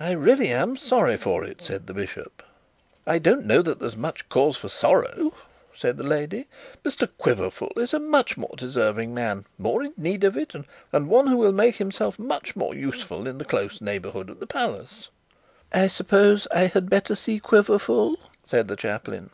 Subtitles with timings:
[0.00, 2.42] 'I really am sorry for it,' said the bishop.
[3.06, 5.34] 'I don't know that there is much cause for sorrow,'
[5.76, 6.48] said the lady.
[6.82, 10.54] 'Mr Quiverful is a much more deserving man, more in need of it,
[10.94, 14.46] and one who will make himself much more useful in the close neighbourhood of the
[14.46, 15.10] palace.'
[15.74, 18.16] 'I suppose I had better see Quiverful?'
[18.46, 19.28] said the chaplain.